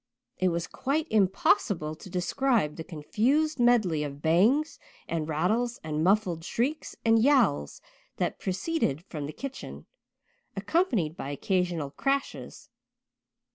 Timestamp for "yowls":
7.23-7.81